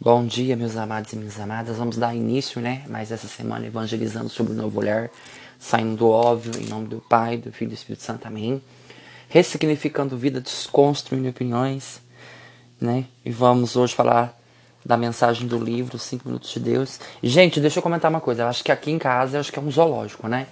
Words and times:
Bom 0.00 0.24
dia, 0.24 0.56
meus 0.56 0.76
amados 0.76 1.12
e 1.12 1.16
minhas 1.16 1.40
amadas. 1.40 1.76
Vamos 1.76 1.96
dar 1.96 2.14
início, 2.14 2.60
né? 2.60 2.84
Mais 2.86 3.10
essa 3.10 3.26
semana 3.26 3.66
evangelizando 3.66 4.28
sobre 4.28 4.52
o 4.52 4.54
novo 4.56 4.78
olhar, 4.78 5.10
saindo 5.58 5.96
do 5.96 6.08
óbvio, 6.08 6.52
em 6.56 6.68
nome 6.68 6.86
do 6.86 7.00
Pai, 7.00 7.36
do 7.36 7.50
Filho 7.50 7.70
e 7.70 7.72
do 7.72 7.74
Espírito 7.74 8.04
Santo. 8.04 8.28
Amém. 8.28 8.62
Ressignificando 9.28 10.16
vida, 10.16 10.40
desconstruindo 10.40 11.28
opiniões, 11.28 12.00
né? 12.80 13.06
E 13.24 13.32
vamos 13.32 13.74
hoje 13.74 13.92
falar 13.92 14.38
da 14.86 14.96
mensagem 14.96 15.48
do 15.48 15.58
livro 15.58 15.98
Cinco 15.98 16.28
Minutos 16.28 16.50
de 16.50 16.60
Deus. 16.60 17.00
Gente, 17.20 17.58
deixa 17.58 17.80
eu 17.80 17.82
comentar 17.82 18.08
uma 18.08 18.20
coisa. 18.20 18.44
Eu 18.44 18.46
acho 18.46 18.62
que 18.62 18.70
aqui 18.70 18.92
em 18.92 19.00
casa, 19.00 19.40
acho 19.40 19.50
que 19.52 19.58
é 19.58 19.62
um 19.62 19.68
zoológico, 19.68 20.28
né? 20.28 20.46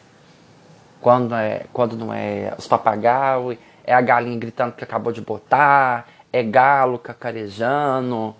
Quando, 1.00 1.36
é, 1.36 1.66
quando 1.72 1.94
não 1.94 2.12
é 2.12 2.52
os 2.58 2.66
papagaios, 2.66 3.56
é 3.84 3.94
a 3.94 4.00
galinha 4.00 4.36
gritando 4.36 4.72
que 4.72 4.82
acabou 4.82 5.12
de 5.12 5.20
botar, 5.20 6.08
é 6.32 6.42
galo 6.42 6.98
cacarejando 6.98 8.34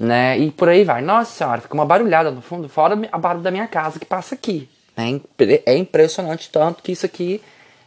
né? 0.00 0.38
E 0.38 0.50
por 0.50 0.70
aí 0.70 0.82
vai. 0.82 1.02
Nossa 1.02 1.30
senhora, 1.30 1.60
fica 1.60 1.74
uma 1.74 1.84
barulhada 1.84 2.30
no 2.30 2.40
fundo, 2.40 2.70
fora 2.70 2.98
a 3.12 3.18
barulho 3.18 3.42
da 3.42 3.50
minha 3.50 3.68
casa 3.68 3.98
que 3.98 4.06
passa 4.06 4.34
aqui. 4.34 4.66
É, 4.96 5.72
é 5.72 5.76
impressionante 5.76 6.48
tanto 6.50 6.82
que 6.82 6.92
isso 6.92 7.04
aqui 7.04 7.42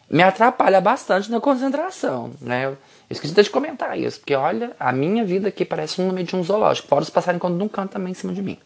me 0.07 0.21
atrapalha 0.21 0.79
bastante 0.79 1.31
na 1.31 1.41
concentração, 1.41 2.31
né? 2.39 2.67
Eu 2.67 2.77
esqueci 3.09 3.33
de 3.33 3.49
comentar 3.49 3.97
isso, 3.97 4.19
porque 4.19 4.35
olha, 4.35 4.71
a 4.79 4.91
minha 4.91 5.25
vida 5.25 5.47
aqui 5.47 5.65
parece 5.65 5.99
um 6.01 6.11
meio 6.11 6.25
de 6.25 6.35
um 6.35 6.43
zoológico, 6.43 6.87
fora 6.87 7.01
os 7.01 7.09
passarem 7.09 7.39
quando 7.39 7.57
não 7.57 7.67
cantam 7.67 7.93
também 7.93 8.11
em 8.11 8.15
cima 8.15 8.31
de 8.31 8.43
mim. 8.43 8.59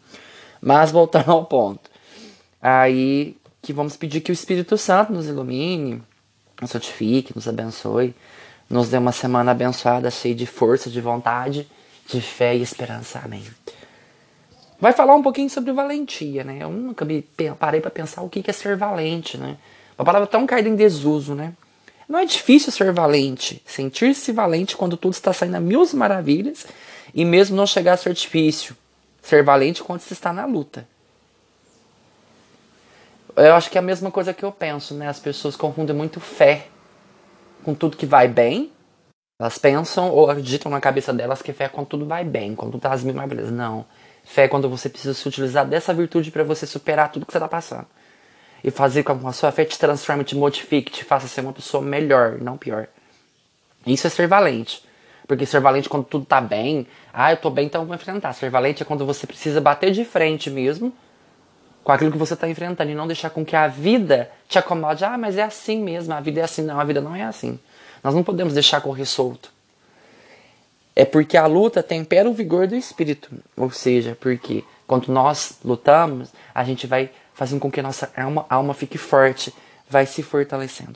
Mas 0.60 0.90
voltando 0.90 1.32
ao 1.32 1.46
ponto. 1.46 1.90
Aí 2.60 3.34
que 3.62 3.72
vamos 3.72 3.96
pedir 3.96 4.20
que 4.20 4.30
o 4.30 4.34
Espírito 4.34 4.76
Santo 4.76 5.12
nos 5.12 5.26
ilumine, 5.26 6.02
nos 6.60 6.70
santifique, 6.70 7.32
nos 7.34 7.48
abençoe, 7.48 8.14
nos 8.68 8.90
dê 8.90 8.98
uma 8.98 9.12
semana 9.12 9.52
abençoada, 9.52 10.10
cheia 10.10 10.34
de 10.34 10.46
força, 10.46 10.90
de 10.90 11.00
vontade 11.00 11.66
de 12.08 12.20
fé 12.20 12.56
e 12.56 12.62
esperança. 12.62 13.20
Amém. 13.22 13.44
Vai 14.80 14.92
falar 14.92 15.14
um 15.14 15.22
pouquinho 15.22 15.50
sobre 15.50 15.72
valentia, 15.72 16.42
né? 16.42 16.58
Eu 16.60 16.70
nunca 16.70 17.04
me 17.04 17.22
parei 17.58 17.80
para 17.80 17.90
pensar 17.90 18.22
o 18.22 18.28
que 18.28 18.48
é 18.48 18.52
ser 18.52 18.76
valente, 18.76 19.36
né? 19.36 19.56
Uma 19.98 20.04
palavra 20.04 20.26
tão 20.26 20.46
caída 20.46 20.68
em 20.68 20.76
desuso, 20.76 21.34
né? 21.34 21.52
Não 22.08 22.18
é 22.18 22.24
difícil 22.24 22.72
ser 22.72 22.90
valente, 22.92 23.62
sentir-se 23.66 24.32
valente 24.32 24.76
quando 24.76 24.96
tudo 24.96 25.12
está 25.12 25.32
saindo 25.32 25.56
a 25.56 25.60
mil 25.60 25.84
maravilhas 25.94 26.66
e 27.12 27.24
mesmo 27.24 27.54
não 27.54 27.66
chegar 27.66 27.94
a 27.94 27.96
ser 27.96 28.14
difícil. 28.14 28.74
Ser 29.20 29.42
valente 29.42 29.82
quando 29.82 30.00
se 30.00 30.14
está 30.14 30.32
na 30.32 30.46
luta. 30.46 30.88
Eu 33.36 33.54
acho 33.54 33.70
que 33.70 33.76
é 33.76 33.80
a 33.80 33.82
mesma 33.82 34.10
coisa 34.10 34.32
que 34.32 34.44
eu 34.44 34.50
penso, 34.50 34.94
né? 34.94 35.08
As 35.08 35.18
pessoas 35.18 35.54
confundem 35.54 35.94
muito 35.94 36.18
fé 36.18 36.68
com 37.62 37.74
tudo 37.74 37.96
que 37.96 38.06
vai 38.06 38.26
bem 38.26 38.72
elas 39.38 39.56
pensam 39.56 40.10
ou 40.10 40.28
acreditam 40.28 40.70
na 40.70 40.80
cabeça 40.80 41.12
delas 41.12 41.40
que 41.40 41.52
fé 41.52 41.64
é 41.64 41.68
quando 41.68 41.86
tudo 41.86 42.04
vai 42.04 42.24
bem, 42.24 42.56
quando 42.56 42.72
tudo 42.72 42.80
tá 42.80 42.92
as 42.92 43.04
mil 43.04 43.14
maravilhas. 43.14 43.52
Não. 43.52 43.86
Fé 44.24 44.44
é 44.44 44.48
quando 44.48 44.68
você 44.68 44.88
precisa 44.88 45.14
se 45.14 45.26
utilizar 45.28 45.64
dessa 45.64 45.94
virtude 45.94 46.32
para 46.32 46.42
você 46.42 46.66
superar 46.66 47.12
tudo 47.12 47.24
que 47.24 47.32
você 47.32 47.38
está 47.38 47.46
passando. 47.46 47.86
E 48.64 48.70
fazer 48.72 49.04
com 49.04 49.16
que 49.16 49.26
a 49.26 49.32
sua 49.32 49.52
fé 49.52 49.64
te 49.64 49.78
transforme, 49.78 50.24
te 50.24 50.34
modifique, 50.34 50.90
te 50.90 51.04
faça 51.04 51.28
ser 51.28 51.42
uma 51.42 51.52
pessoa 51.52 51.80
melhor, 51.80 52.38
não 52.40 52.58
pior. 52.58 52.88
Isso 53.86 54.08
é 54.08 54.10
ser 54.10 54.26
valente. 54.26 54.84
Porque 55.28 55.46
ser 55.46 55.60
valente 55.60 55.88
quando 55.88 56.04
tudo 56.04 56.24
tá 56.24 56.40
bem, 56.40 56.86
ah, 57.12 57.32
eu 57.32 57.36
tô 57.36 57.48
bem, 57.48 57.66
então 57.66 57.82
eu 57.82 57.86
vou 57.86 57.94
enfrentar. 57.94 58.32
Ser 58.32 58.50
valente 58.50 58.82
é 58.82 58.86
quando 58.86 59.06
você 59.06 59.24
precisa 59.24 59.60
bater 59.60 59.92
de 59.92 60.04
frente 60.04 60.50
mesmo 60.50 60.92
com 61.88 61.92
aquilo 61.92 62.12
que 62.12 62.18
você 62.18 62.34
está 62.34 62.46
enfrentando 62.46 62.90
e 62.90 62.94
não 62.94 63.06
deixar 63.06 63.30
com 63.30 63.42
que 63.42 63.56
a 63.56 63.66
vida 63.66 64.30
te 64.46 64.58
acomode. 64.58 65.02
Ah, 65.06 65.16
mas 65.16 65.38
é 65.38 65.42
assim 65.42 65.82
mesmo, 65.82 66.12
a 66.12 66.20
vida 66.20 66.40
é 66.40 66.42
assim. 66.42 66.60
Não, 66.60 66.78
a 66.78 66.84
vida 66.84 67.00
não 67.00 67.16
é 67.16 67.22
assim. 67.22 67.58
Nós 68.04 68.14
não 68.14 68.22
podemos 68.22 68.52
deixar 68.52 68.82
correr 68.82 69.06
solto. 69.06 69.50
É 70.94 71.06
porque 71.06 71.38
a 71.38 71.46
luta 71.46 71.82
tempera 71.82 72.28
o 72.28 72.34
vigor 72.34 72.66
do 72.66 72.76
espírito. 72.76 73.30
Ou 73.56 73.70
seja, 73.70 74.14
porque 74.20 74.62
quando 74.86 75.08
nós 75.08 75.60
lutamos, 75.64 76.30
a 76.54 76.62
gente 76.62 76.86
vai 76.86 77.08
fazendo 77.32 77.58
com 77.58 77.70
que 77.70 77.80
a 77.80 77.82
nossa 77.82 78.12
alma, 78.14 78.44
alma 78.50 78.74
fique 78.74 78.98
forte, 78.98 79.50
vai 79.88 80.04
se 80.04 80.22
fortalecendo. 80.22 80.92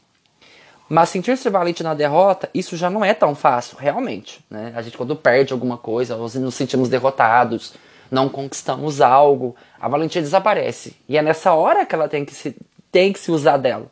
Mas 0.91 1.09
sentir-se 1.09 1.49
valente 1.49 1.83
na 1.83 1.95
derrota, 1.95 2.51
isso 2.53 2.77
já 2.77 2.91
não 2.91 3.03
é 3.03 3.15
tão 3.15 3.35
fácil, 3.35 3.79
realmente. 3.79 4.45
Né? 4.51 4.75
A 4.77 4.83
gente, 4.83 4.99
quando 4.99 5.17
perde 5.17 5.55
alguma 5.55 5.79
coisa, 5.79 6.19
nós 6.19 6.35
nos 6.35 6.55
sentimos 6.55 6.91
derrotados, 6.91 7.73
não 8.13 8.29
conquistamos 8.29 9.01
algo, 9.01 9.57
a 9.81 9.89
valentia 9.89 10.21
desaparece. 10.21 10.95
E 11.09 11.17
é 11.17 11.23
nessa 11.23 11.55
hora 11.55 11.87
que 11.87 11.95
ela 11.95 12.07
tem 12.07 12.27
que 12.27 12.35
se, 12.35 12.55
tem 12.93 13.11
que 13.11 13.19
se 13.19 13.33
usar 13.33 13.57
dela. 13.57 13.91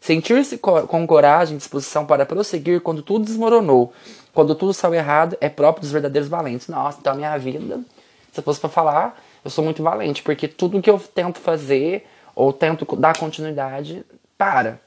Sentir-se 0.00 0.58
com 0.58 1.06
coragem 1.06 1.54
e 1.54 1.58
disposição 1.58 2.04
para 2.04 2.26
prosseguir 2.26 2.80
quando 2.80 3.02
tudo 3.02 3.24
desmoronou, 3.24 3.92
quando 4.34 4.52
tudo 4.56 4.74
saiu 4.74 4.94
errado, 4.94 5.36
é 5.40 5.48
próprio 5.48 5.82
dos 5.82 5.92
verdadeiros 5.92 6.28
valentes. 6.28 6.66
Nossa, 6.66 6.98
então 7.00 7.12
a 7.12 7.16
minha 7.16 7.38
vida, 7.38 7.80
se 8.32 8.42
fosse 8.42 8.58
para 8.58 8.68
falar, 8.68 9.22
eu 9.44 9.50
sou 9.50 9.62
muito 9.64 9.80
valente, 9.80 10.24
porque 10.24 10.48
tudo 10.48 10.82
que 10.82 10.90
eu 10.90 10.98
tento 10.98 11.38
fazer 11.38 12.04
ou 12.34 12.52
tento 12.52 12.84
dar 12.96 13.16
continuidade, 13.16 14.04
para. 14.36 14.80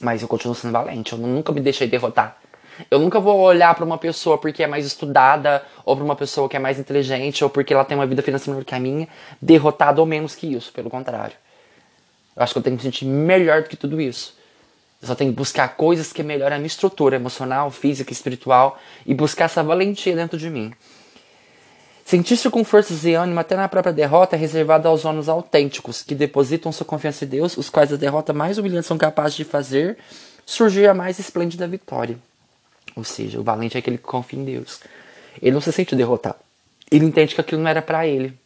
Mas 0.00 0.22
eu 0.22 0.28
continuo 0.28 0.54
sendo 0.54 0.72
valente, 0.72 1.12
eu 1.12 1.18
nunca 1.18 1.52
me 1.52 1.60
deixei 1.60 1.88
derrotar. 1.88 2.40
Eu 2.88 2.98
nunca 3.00 3.18
vou 3.18 3.40
olhar 3.40 3.74
para 3.74 3.84
uma 3.84 3.98
pessoa 3.98 4.38
porque 4.38 4.62
é 4.62 4.66
mais 4.66 4.86
estudada, 4.86 5.64
ou 5.84 5.96
para 5.96 6.04
uma 6.04 6.14
pessoa 6.14 6.48
que 6.48 6.56
é 6.56 6.60
mais 6.60 6.78
inteligente, 6.78 7.42
ou 7.42 7.50
porque 7.50 7.74
ela 7.74 7.84
tem 7.84 7.96
uma 7.96 8.06
vida 8.06 8.22
financeira 8.22 8.52
melhor 8.52 8.64
que 8.64 8.74
a 8.74 8.78
minha, 8.78 9.08
derrotada 9.42 10.00
ou 10.00 10.06
menos 10.06 10.34
que 10.34 10.46
isso, 10.46 10.72
pelo 10.72 10.88
contrário. 10.88 11.34
Eu 12.36 12.42
acho 12.42 12.52
que 12.52 12.58
eu 12.58 12.62
tenho 12.62 12.76
que 12.76 12.84
me 12.84 12.92
sentir 12.92 13.04
melhor 13.04 13.62
do 13.62 13.68
que 13.68 13.76
tudo 13.76 14.00
isso. 14.00 14.38
Eu 15.02 15.08
só 15.08 15.14
tenho 15.14 15.30
que 15.30 15.36
buscar 15.36 15.76
coisas 15.76 16.12
que 16.12 16.22
melhoram 16.22 16.56
a 16.56 16.58
minha 16.58 16.66
estrutura 16.66 17.16
emocional, 17.16 17.70
física, 17.70 18.12
espiritual 18.12 18.78
e 19.06 19.14
buscar 19.14 19.46
essa 19.46 19.62
valentia 19.62 20.14
dentro 20.14 20.38
de 20.38 20.50
mim. 20.50 20.72
Sentir-se 22.04 22.50
com 22.50 22.64
forças 22.64 23.04
e 23.04 23.14
ânimo 23.14 23.38
até 23.38 23.54
na 23.54 23.68
própria 23.68 23.92
derrota 23.92 24.34
é 24.34 24.38
reservado 24.38 24.88
aos 24.88 25.04
homens 25.04 25.28
autênticos, 25.28 26.02
que 26.02 26.14
depositam 26.14 26.72
sua 26.72 26.84
confiança 26.84 27.24
em 27.24 27.28
Deus, 27.28 27.56
os 27.56 27.70
quais 27.70 27.92
a 27.92 27.96
derrota 27.96 28.32
mais 28.32 28.58
humilhante 28.58 28.86
são 28.86 28.98
capazes 28.98 29.36
de 29.36 29.44
fazer 29.44 29.96
surgir 30.44 30.88
a 30.88 30.94
mais 30.94 31.18
esplêndida 31.18 31.68
vitória. 31.68 32.18
Ou 32.96 33.04
seja, 33.04 33.38
o 33.38 33.42
valente 33.42 33.76
é 33.76 33.80
aquele 33.80 33.98
que 33.98 34.04
confia 34.04 34.38
em 34.38 34.44
Deus. 34.44 34.80
Ele 35.40 35.52
não 35.52 35.60
se 35.60 35.72
sente 35.72 35.94
derrotado. 35.94 36.38
Ele 36.90 37.04
entende 37.04 37.34
que 37.34 37.40
aquilo 37.40 37.62
não 37.62 37.70
era 37.70 37.80
para 37.80 38.06
ele. 38.06 38.38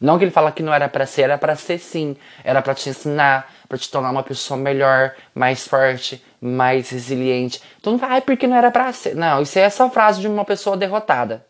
Não 0.00 0.18
que 0.18 0.24
ele 0.24 0.30
fala 0.30 0.52
que 0.52 0.62
não 0.62 0.74
era 0.74 0.88
para 0.88 1.06
ser, 1.06 1.22
era 1.22 1.38
para 1.38 1.54
ser 1.56 1.78
sim. 1.78 2.16
Era 2.42 2.60
para 2.60 2.74
te 2.74 2.88
ensinar, 2.88 3.52
para 3.68 3.78
te 3.78 3.90
tornar 3.90 4.10
uma 4.10 4.22
pessoa 4.22 4.58
melhor, 4.58 5.14
mais 5.34 5.66
forte, 5.66 6.22
mais 6.40 6.90
resiliente. 6.90 7.62
Então 7.80 7.96
não 7.96 8.00
ah, 8.02 8.20
porque 8.20 8.46
não 8.46 8.56
era 8.56 8.70
para 8.70 8.92
ser. 8.92 9.14
Não, 9.14 9.42
isso 9.42 9.58
é 9.58 9.62
essa 9.62 9.88
frase 9.90 10.20
de 10.20 10.28
uma 10.28 10.44
pessoa 10.44 10.76
derrotada. 10.76 11.46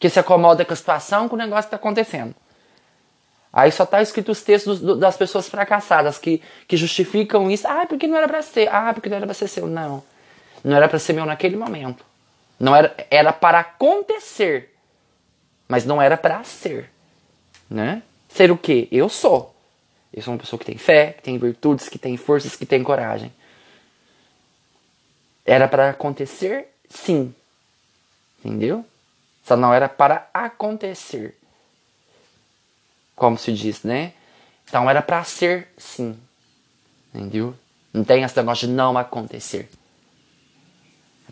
Que 0.00 0.08
se 0.08 0.18
acomoda 0.18 0.64
com 0.64 0.72
a 0.72 0.76
situação, 0.76 1.28
com 1.28 1.36
o 1.36 1.38
negócio 1.38 1.64
que 1.64 1.70
tá 1.70 1.76
acontecendo. 1.76 2.34
Aí 3.52 3.70
só 3.70 3.86
tá 3.86 4.02
escrito 4.02 4.32
os 4.32 4.42
textos 4.42 4.80
do, 4.80 4.96
das 4.96 5.16
pessoas 5.16 5.48
fracassadas 5.48 6.18
que, 6.18 6.42
que 6.66 6.76
justificam 6.76 7.48
isso. 7.48 7.68
Ah, 7.68 7.86
porque 7.86 8.06
não 8.06 8.16
era 8.16 8.26
para 8.26 8.42
ser. 8.42 8.68
Ah, 8.72 8.92
porque 8.92 9.08
não 9.08 9.16
era 9.16 9.26
para 9.26 9.34
ser 9.34 9.46
seu. 9.46 9.66
Não. 9.66 10.02
Não 10.64 10.76
era 10.76 10.88
para 10.88 10.98
ser 10.98 11.12
meu 11.12 11.26
naquele 11.26 11.56
momento. 11.56 12.04
Não 12.58 12.74
era, 12.74 12.96
era 13.10 13.32
para 13.32 13.60
acontecer, 13.60 14.74
mas 15.68 15.84
não 15.84 16.00
era 16.00 16.16
para 16.16 16.42
ser 16.42 16.90
né? 17.68 18.02
Ser 18.28 18.50
o 18.50 18.58
quê? 18.58 18.88
Eu 18.90 19.08
sou. 19.08 19.54
Eu 20.12 20.22
sou 20.22 20.32
uma 20.32 20.40
pessoa 20.40 20.58
que 20.58 20.66
tem 20.66 20.78
fé, 20.78 21.12
que 21.12 21.22
tem 21.22 21.38
virtudes, 21.38 21.88
que 21.88 21.98
tem 21.98 22.16
forças, 22.16 22.56
que 22.56 22.66
tem 22.66 22.82
coragem. 22.82 23.32
Era 25.44 25.68
para 25.68 25.90
acontecer, 25.90 26.68
sim. 26.88 27.34
Entendeu? 28.38 28.84
Só 29.44 29.56
não 29.56 29.74
era 29.74 29.88
para 29.88 30.28
acontecer. 30.32 31.36
Como 33.16 33.36
se 33.36 33.52
diz, 33.52 33.82
né? 33.82 34.12
Então 34.66 34.88
era 34.88 35.02
para 35.02 35.22
ser, 35.24 35.68
sim. 35.76 36.18
Entendeu? 37.12 37.54
Não 37.92 38.04
tem 38.04 38.22
esse 38.22 38.36
negócio 38.36 38.66
de 38.66 38.72
não 38.72 38.96
acontecer. 38.96 39.68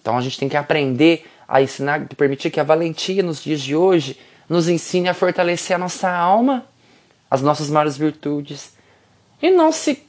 Então 0.02 0.18
a 0.18 0.20
gente 0.20 0.38
tem 0.38 0.48
que 0.48 0.56
aprender 0.56 1.24
a 1.48 1.62
ensinar, 1.62 2.06
permitir 2.16 2.50
que 2.50 2.60
a 2.60 2.64
valentia 2.64 3.22
nos 3.22 3.42
dias 3.42 3.60
de 3.60 3.74
hoje 3.74 4.18
nos 4.48 4.68
ensine 4.68 5.08
a 5.08 5.14
fortalecer 5.14 5.76
a 5.76 5.78
nossa 5.78 6.10
alma, 6.10 6.66
as 7.30 7.40
nossas 7.40 7.70
maiores 7.70 7.96
virtudes, 7.96 8.74
e 9.40 9.50
não 9.50 9.72
se 9.72 10.02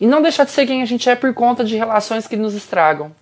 e 0.00 0.06
não 0.06 0.22
deixar 0.22 0.44
de 0.44 0.50
ser 0.50 0.66
quem 0.66 0.82
a 0.82 0.84
gente 0.84 1.08
é 1.08 1.14
por 1.14 1.32
conta 1.32 1.62
de 1.62 1.76
relações 1.76 2.26
que 2.26 2.36
nos 2.36 2.54
estragam. 2.54 3.12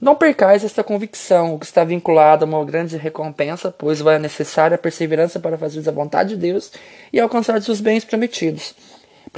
Não 0.00 0.14
percais 0.14 0.64
esta 0.64 0.82
convicção, 0.82 1.58
que 1.58 1.66
está 1.66 1.84
vinculado 1.84 2.44
a 2.44 2.48
uma 2.48 2.64
grande 2.64 2.96
recompensa, 2.96 3.70
pois 3.70 4.00
vai 4.00 4.16
a 4.16 4.18
necessária 4.18 4.78
perseverança 4.78 5.38
para 5.38 5.58
fazer 5.58 5.88
a 5.88 5.92
vontade 5.92 6.30
de 6.30 6.36
Deus 6.36 6.72
e 7.12 7.20
alcançar 7.20 7.58
os 7.58 7.80
bens 7.80 8.04
prometidos. 8.04 8.74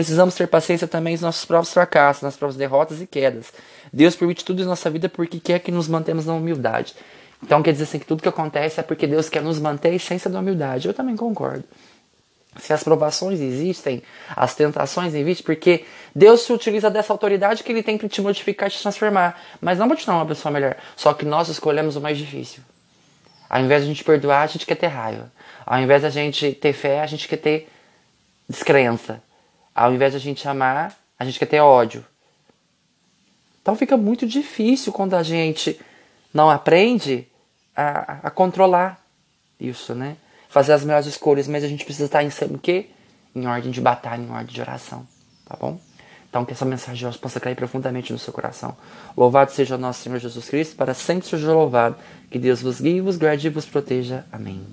Precisamos 0.00 0.34
ter 0.34 0.46
paciência 0.46 0.88
também 0.88 1.12
nos 1.12 1.20
nossos 1.20 1.44
próprios 1.44 1.74
fracassos, 1.74 2.22
nas 2.22 2.34
próprias 2.34 2.56
derrotas 2.56 3.02
e 3.02 3.06
quedas. 3.06 3.52
Deus 3.92 4.16
permite 4.16 4.42
tudo 4.42 4.62
em 4.62 4.64
nossa 4.64 4.88
vida 4.88 5.10
porque 5.10 5.38
quer 5.38 5.58
que 5.58 5.70
nos 5.70 5.88
mantemos 5.88 6.24
na 6.24 6.32
humildade. 6.32 6.94
Então 7.42 7.62
quer 7.62 7.72
dizer 7.72 7.84
assim 7.84 7.98
que 7.98 8.06
tudo 8.06 8.22
que 8.22 8.28
acontece 8.28 8.80
é 8.80 8.82
porque 8.82 9.06
Deus 9.06 9.28
quer 9.28 9.42
nos 9.42 9.58
manter 9.58 9.90
a 9.90 9.92
essência 9.92 10.30
da 10.30 10.40
humildade. 10.40 10.88
Eu 10.88 10.94
também 10.94 11.14
concordo. 11.14 11.64
Se 12.58 12.72
as 12.72 12.82
provações 12.82 13.40
existem, 13.40 14.02
as 14.34 14.54
tentações 14.54 15.12
existem, 15.12 15.44
porque 15.44 15.84
Deus 16.16 16.40
se 16.40 16.52
utiliza 16.54 16.88
dessa 16.88 17.12
autoridade 17.12 17.62
que 17.62 17.70
Ele 17.70 17.82
tem 17.82 17.98
para 17.98 18.08
te 18.08 18.22
modificar 18.22 18.70
e 18.70 18.72
te 18.72 18.80
transformar. 18.80 19.38
Mas 19.60 19.78
não 19.78 19.86
para 19.86 19.98
te 19.98 20.06
tornar 20.06 20.20
uma 20.20 20.26
pessoa 20.26 20.50
melhor. 20.50 20.76
Só 20.96 21.12
que 21.12 21.26
nós 21.26 21.50
escolhemos 21.50 21.94
o 21.96 22.00
mais 22.00 22.16
difícil. 22.16 22.62
Ao 23.50 23.60
invés 23.60 23.82
de 23.82 23.90
a 23.90 23.92
gente 23.92 24.02
perdoar, 24.02 24.44
a 24.44 24.46
gente 24.46 24.64
quer 24.64 24.76
ter 24.76 24.86
raiva. 24.86 25.30
Ao 25.66 25.78
invés 25.78 26.00
de 26.00 26.06
a 26.06 26.10
gente 26.10 26.52
ter 26.52 26.72
fé, 26.72 27.02
a 27.02 27.06
gente 27.06 27.28
quer 27.28 27.36
ter 27.36 27.68
descrença. 28.48 29.20
Ao 29.74 29.92
invés 29.92 30.12
de 30.12 30.16
a 30.16 30.20
gente 30.20 30.46
amar, 30.48 30.96
a 31.18 31.24
gente 31.24 31.38
quer 31.38 31.46
ter 31.46 31.60
ódio. 31.60 32.04
Então 33.62 33.76
fica 33.76 33.96
muito 33.96 34.26
difícil 34.26 34.92
quando 34.92 35.14
a 35.14 35.22
gente 35.22 35.78
não 36.32 36.50
aprende 36.50 37.26
a, 37.76 38.26
a 38.28 38.30
controlar 38.30 39.04
isso, 39.58 39.94
né? 39.94 40.16
Fazer 40.48 40.72
as 40.72 40.84
melhores 40.84 41.06
escolhas, 41.06 41.46
mas 41.46 41.62
a 41.62 41.68
gente 41.68 41.84
precisa 41.84 42.06
estar 42.06 42.22
em 42.22 42.30
o 42.54 42.58
quê? 42.58 42.90
Em 43.34 43.46
ordem 43.46 43.70
de 43.70 43.80
batalha, 43.80 44.20
em 44.20 44.30
ordem 44.30 44.52
de 44.52 44.60
oração, 44.60 45.06
tá 45.44 45.56
bom? 45.60 45.78
Então 46.28 46.44
que 46.44 46.52
essa 46.52 46.64
mensagem 46.64 47.10
possa 47.18 47.40
cair 47.40 47.56
profundamente 47.56 48.12
no 48.12 48.18
seu 48.18 48.32
coração. 48.32 48.76
Louvado 49.16 49.50
seja 49.50 49.74
o 49.74 49.78
nosso 49.78 50.02
Senhor 50.02 50.18
Jesus 50.18 50.48
Cristo, 50.48 50.76
para 50.76 50.94
sempre 50.94 51.28
seja 51.28 51.52
louvado. 51.52 51.96
Que 52.30 52.38
Deus 52.38 52.62
vos 52.62 52.80
guie, 52.80 53.00
vos 53.00 53.16
guarde 53.16 53.48
e 53.48 53.50
vos 53.50 53.66
proteja. 53.66 54.24
Amém. 54.32 54.64